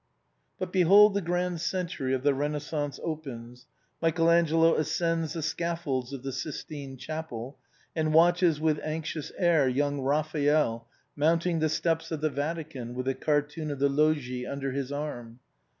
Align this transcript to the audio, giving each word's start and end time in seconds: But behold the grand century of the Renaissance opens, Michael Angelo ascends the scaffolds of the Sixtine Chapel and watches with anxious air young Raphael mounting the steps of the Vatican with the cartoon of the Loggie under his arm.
But 0.57 0.71
behold 0.73 1.13
the 1.13 1.21
grand 1.21 1.61
century 1.61 2.11
of 2.15 2.23
the 2.23 2.33
Renaissance 2.33 2.99
opens, 3.03 3.67
Michael 4.01 4.31
Angelo 4.31 4.73
ascends 4.73 5.33
the 5.33 5.43
scaffolds 5.43 6.11
of 6.11 6.23
the 6.23 6.31
Sixtine 6.31 6.97
Chapel 6.97 7.59
and 7.95 8.11
watches 8.11 8.59
with 8.59 8.79
anxious 8.83 9.31
air 9.37 9.67
young 9.69 9.99
Raphael 10.01 10.87
mounting 11.15 11.59
the 11.59 11.69
steps 11.69 12.09
of 12.11 12.19
the 12.21 12.31
Vatican 12.31 12.95
with 12.95 13.05
the 13.05 13.13
cartoon 13.13 13.69
of 13.69 13.77
the 13.77 13.89
Loggie 13.89 14.47
under 14.47 14.71
his 14.71 14.91
arm. 14.91 15.39